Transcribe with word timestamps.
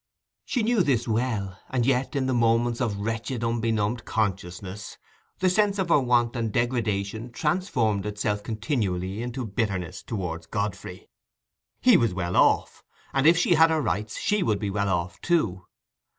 She 0.45 0.63
knew 0.63 0.81
this 0.81 1.07
well; 1.07 1.59
and 1.69 1.85
yet, 1.85 2.15
in 2.15 2.25
the 2.25 2.33
moments 2.33 2.81
of 2.81 2.97
wretched 3.01 3.43
unbenumbed 3.43 4.03
consciousness, 4.03 4.97
the 5.37 5.47
sense 5.47 5.77
of 5.77 5.89
her 5.89 5.99
want 5.99 6.35
and 6.35 6.51
degradation 6.51 7.31
transformed 7.31 8.07
itself 8.07 8.41
continually 8.41 9.21
into 9.21 9.45
bitterness 9.45 10.01
towards 10.01 10.47
Godfrey. 10.47 11.11
He 11.81 11.97
was 11.97 12.15
well 12.15 12.35
off; 12.35 12.83
and 13.13 13.27
if 13.27 13.37
she 13.37 13.53
had 13.53 13.69
her 13.69 13.79
rights 13.79 14.17
she 14.17 14.41
would 14.41 14.57
be 14.57 14.71
well 14.71 14.89
off 14.89 15.21
too. 15.21 15.67